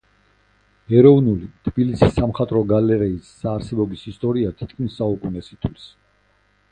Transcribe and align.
ეროვნული, 0.99 1.49
თბილისის 1.67 2.15
სამხატვრო 2.21 2.61
გალერეის 2.71 3.29
არსებობის 3.53 4.07
ისტორია 4.13 4.55
თითქმის 4.63 4.97
საუკუნეს 5.03 5.53
ითვლის. 5.57 5.85